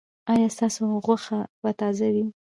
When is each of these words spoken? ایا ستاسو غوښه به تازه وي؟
ایا 0.33 0.47
ستاسو 0.55 0.83
غوښه 1.05 1.39
به 1.61 1.71
تازه 1.79 2.07
وي؟ 2.13 2.25